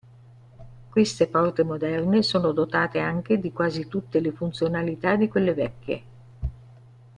[0.89, 6.03] Queste porte moderne sono dotate anche di quasi tutte le funzionalità di quelle vecchie.